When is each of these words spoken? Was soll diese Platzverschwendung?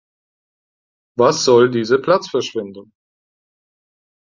Was 1.17 1.45
soll 1.45 1.69
diese 1.69 1.99
Platzverschwendung? 1.99 2.91